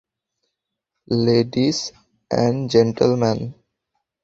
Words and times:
Ladies 1.07 1.77
and 2.31 2.59
gentleman! 2.71 3.39